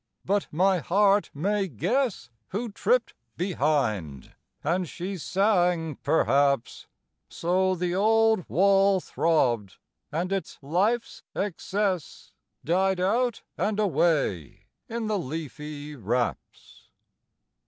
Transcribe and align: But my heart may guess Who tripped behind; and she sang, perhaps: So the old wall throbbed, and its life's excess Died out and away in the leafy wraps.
But 0.25 0.47
my 0.51 0.79
heart 0.79 1.29
may 1.31 1.67
guess 1.67 2.31
Who 2.47 2.71
tripped 2.71 3.13
behind; 3.37 4.33
and 4.63 4.89
she 4.89 5.15
sang, 5.15 5.97
perhaps: 6.01 6.87
So 7.29 7.75
the 7.75 7.93
old 7.93 8.49
wall 8.49 8.99
throbbed, 8.99 9.77
and 10.11 10.31
its 10.31 10.57
life's 10.63 11.21
excess 11.35 12.33
Died 12.65 12.99
out 12.99 13.43
and 13.59 13.79
away 13.79 14.65
in 14.89 15.05
the 15.05 15.19
leafy 15.19 15.95
wraps. 15.95 16.87